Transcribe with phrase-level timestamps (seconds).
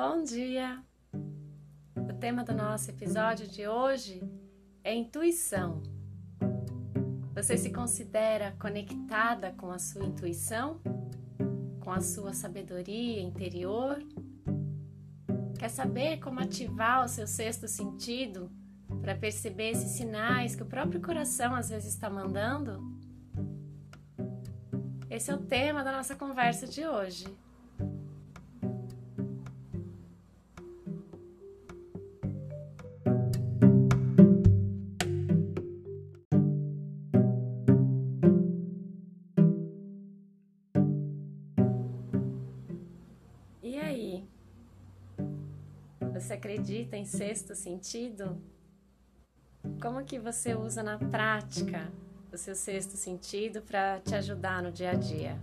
[0.00, 0.80] Bom dia!
[1.12, 4.22] O tema do nosso episódio de hoje
[4.84, 5.82] é intuição.
[7.34, 10.80] Você se considera conectada com a sua intuição?
[11.80, 13.98] Com a sua sabedoria interior?
[15.58, 18.52] Quer saber como ativar o seu sexto sentido
[19.02, 22.96] para perceber esses sinais que o próprio coração às vezes está mandando?
[25.10, 27.26] Esse é o tema da nossa conversa de hoje.
[43.68, 44.26] E aí?
[46.14, 48.40] Você acredita em sexto sentido?
[49.78, 51.92] Como que você usa na prática
[52.32, 55.38] o seu sexto sentido para te ajudar no dia a dia?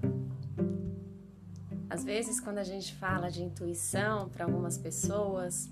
[1.88, 5.72] Às vezes, quando a gente fala de intuição para algumas pessoas,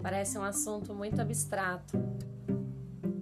[0.00, 1.98] parece um assunto muito abstrato.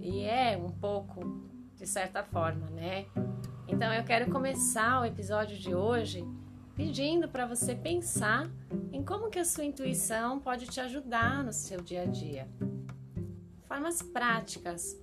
[0.03, 3.06] E é um pouco, de certa forma, né?
[3.67, 6.23] Então eu quero começar o episódio de hoje
[6.81, 8.50] pedindo para você pensar
[8.91, 12.48] em como que a sua intuição pode te ajudar no seu dia a dia.
[13.69, 14.98] Formas práticas.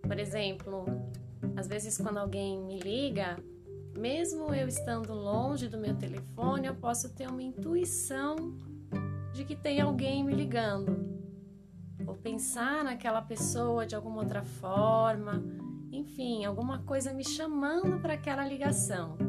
[0.00, 0.84] Por exemplo,
[1.56, 3.36] às vezes quando alguém me liga,
[3.98, 8.36] mesmo eu estando longe do meu telefone, eu posso ter uma intuição
[9.34, 11.20] de que tem alguém me ligando.
[12.06, 15.42] Ou pensar naquela pessoa de alguma outra forma,
[15.90, 19.27] enfim, alguma coisa me chamando para aquela ligação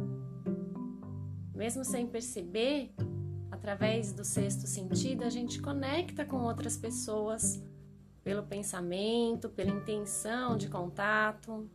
[1.60, 2.90] mesmo sem perceber,
[3.52, 7.62] através do sexto sentido, a gente conecta com outras pessoas
[8.24, 11.70] pelo pensamento, pela intenção de contato.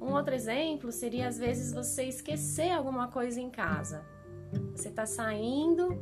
[0.00, 4.04] Um outro exemplo seria às vezes você esquecer alguma coisa em casa.
[4.74, 5.96] Você está saindo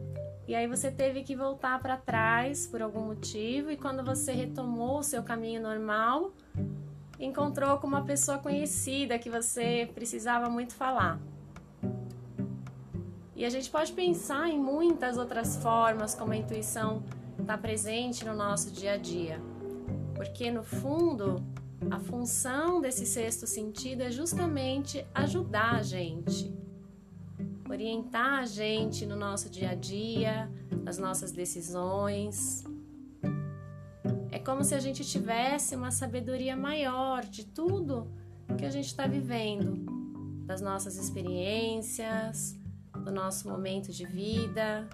[0.48, 5.00] e aí você teve que voltar para trás por algum motivo e quando você retomou
[5.00, 6.32] o seu caminho normal,
[7.24, 11.20] encontrou com uma pessoa conhecida que você precisava muito falar.
[13.36, 17.02] E a gente pode pensar em muitas outras formas como a intuição
[17.38, 19.40] está presente no nosso dia a dia.
[20.14, 21.42] Porque no fundo,
[21.90, 26.52] a função desse sexto sentido é justamente ajudar a gente,
[27.70, 30.50] orientar a gente no nosso dia a dia,
[30.84, 32.64] nas nossas decisões
[34.44, 38.10] como se a gente tivesse uma sabedoria maior de tudo
[38.58, 39.84] que a gente está vivendo,
[40.44, 42.58] das nossas experiências,
[42.92, 44.88] do nosso momento de vida.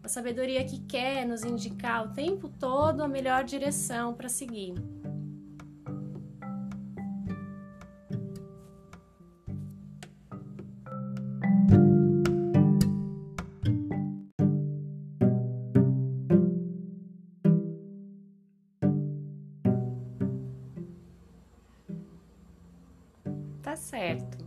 [0.00, 4.74] Uma sabedoria que quer nos indicar o tempo todo a melhor direção para seguir.
[23.96, 24.44] Certo.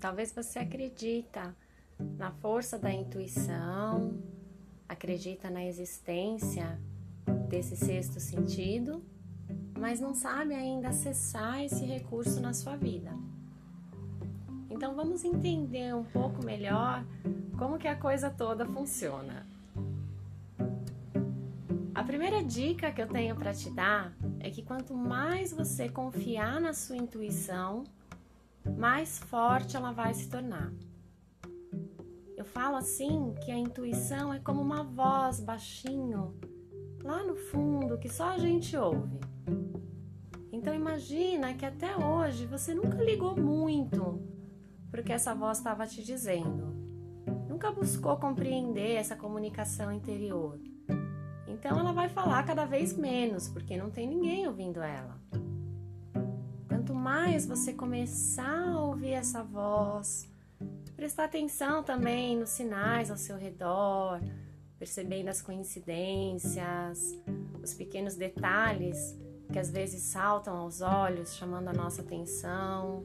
[0.00, 1.54] Talvez você acredita
[2.16, 4.18] na força da intuição,
[4.88, 6.80] acredita na existência
[7.50, 9.04] desse sexto sentido,
[9.78, 13.12] mas não sabe ainda acessar esse recurso na sua vida.
[14.70, 17.04] Então vamos entender um pouco melhor
[17.58, 19.46] como que a coisa toda funciona.
[21.94, 26.60] A primeira dica que eu tenho para te dar é que quanto mais você confiar
[26.60, 27.84] na sua intuição,
[28.70, 30.72] mais forte ela vai se tornar.
[32.36, 36.34] Eu falo assim que a intuição é como uma voz baixinho
[37.02, 39.18] lá no fundo que só a gente ouve.
[40.52, 44.22] Então imagina que até hoje você nunca ligou muito
[44.90, 46.74] porque essa voz estava te dizendo.
[47.48, 50.60] Nunca buscou compreender essa comunicação interior.
[51.46, 55.23] Então ela vai falar cada vez menos, porque não tem ninguém ouvindo ela
[57.04, 60.26] mais você começar a ouvir essa voz,
[60.96, 64.22] prestar atenção também nos sinais ao seu redor,
[64.78, 67.14] percebendo as coincidências,
[67.62, 69.14] os pequenos detalhes
[69.52, 73.04] que às vezes saltam aos olhos, chamando a nossa atenção.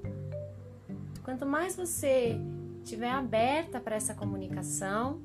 [1.22, 2.38] Quanto mais você
[2.82, 5.22] estiver aberta para essa comunicação,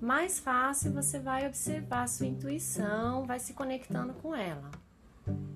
[0.00, 4.68] mais fácil você vai observar sua intuição, vai se conectando com ela.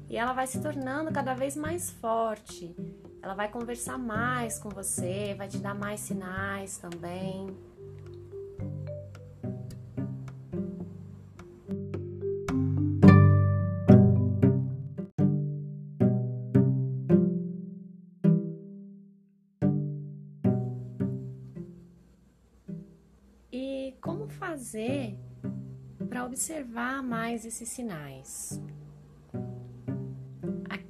[0.08, 2.74] E ela vai se tornando cada vez mais forte.
[3.22, 7.54] Ela vai conversar mais com você, vai te dar mais sinais também.
[24.54, 25.18] fazer
[26.08, 28.60] para observar mais esses sinais?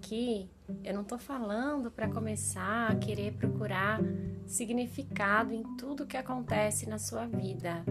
[0.04, 0.50] Aqui
[0.84, 4.02] eu não estou falando para começar a querer procurar
[4.46, 7.82] significado em tudo que acontece na sua vida.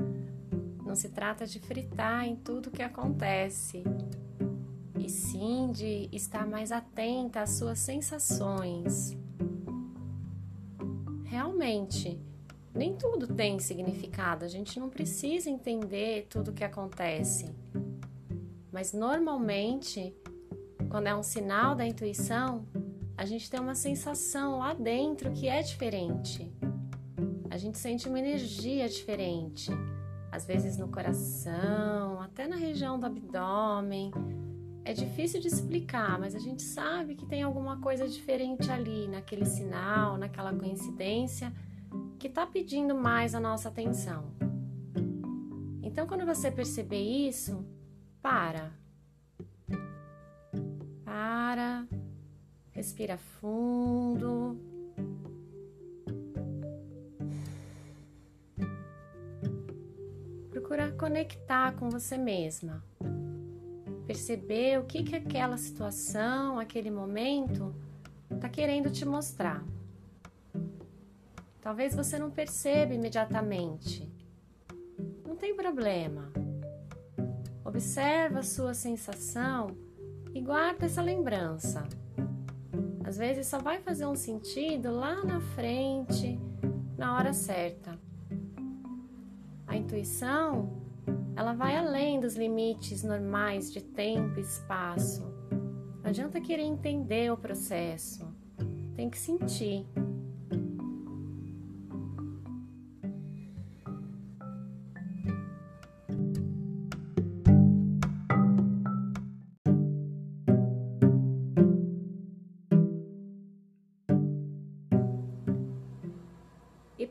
[0.86, 3.83] Não se trata de fritar em tudo que acontece,
[4.95, 9.18] e sim de estar mais atenta às suas sensações.
[11.24, 12.21] Realmente,
[12.75, 17.50] nem tudo tem significado, a gente não precisa entender tudo o que acontece.
[18.71, 20.15] Mas normalmente,
[20.94, 22.68] quando é um sinal da intuição,
[23.18, 26.56] a gente tem uma sensação lá dentro que é diferente.
[27.50, 29.72] A gente sente uma energia diferente,
[30.31, 34.12] às vezes no coração, até na região do abdômen.
[34.86, 39.46] É difícil de explicar, mas a gente sabe que tem alguma coisa diferente ali, naquele
[39.46, 41.51] sinal, naquela coincidência
[42.19, 44.25] que está pedindo mais a nossa atenção.
[45.81, 47.66] Então, quando você perceber isso,
[48.22, 48.83] para.
[51.13, 51.88] Para.
[52.71, 54.57] Respira fundo.
[60.50, 62.83] Procura conectar com você mesma.
[64.07, 67.75] Perceber o que, que aquela situação, aquele momento
[68.31, 69.63] está querendo te mostrar.
[71.62, 74.12] Talvez você não perceba imediatamente.
[75.27, 76.33] Não tem problema.
[77.63, 79.93] Observa a sua sensação
[80.34, 81.88] e guarda essa lembrança.
[83.04, 86.40] Às vezes só vai fazer um sentido lá na frente,
[86.98, 88.00] na hora certa.
[89.68, 90.82] A intuição,
[91.36, 95.24] ela vai além dos limites normais de tempo e espaço.
[96.02, 98.28] Não adianta querer entender o processo.
[98.96, 99.86] Tem que sentir.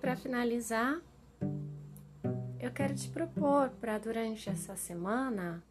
[0.02, 1.00] Para finalizar,
[2.58, 5.62] eu quero te propor para durante essa semana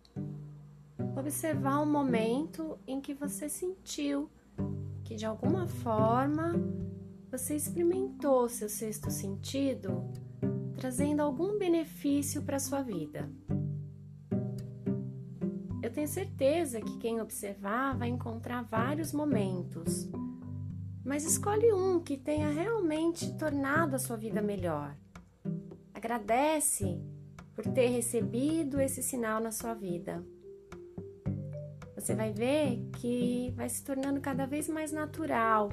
[1.18, 4.30] observar um momento em que você sentiu
[5.04, 6.54] que de alguma forma
[7.30, 10.10] você experimentou seu sexto sentido,
[10.78, 13.30] trazendo algum benefício para sua vida.
[15.84, 20.10] Eu tenho certeza que quem observar vai encontrar vários momentos
[21.04, 24.96] mas escolhe um que tenha realmente tornado a sua vida melhor.
[25.94, 27.00] Agradece
[27.54, 30.24] por ter recebido esse sinal na sua vida.
[31.96, 35.70] Você vai ver que vai se tornando cada vez mais natural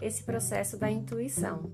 [0.00, 1.72] esse processo da intuição.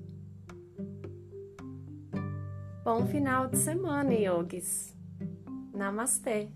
[2.83, 4.97] Bom final de semana, yogis.
[5.75, 6.49] Namastê.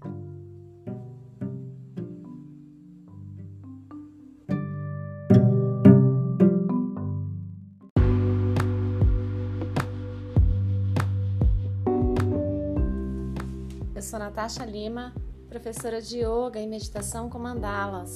[14.05, 15.15] Sou Natasha Lima,
[15.49, 18.15] professora de Yoga e Meditação com Mandalas.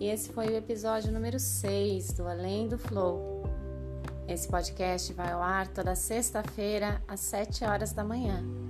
[0.00, 3.42] E esse foi o episódio número 6 do Além do Flow.
[4.26, 8.61] Esse podcast vai ao ar toda sexta-feira às 7 horas da manhã.